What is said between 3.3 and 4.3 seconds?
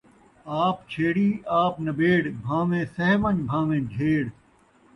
بھانویں جھیڑ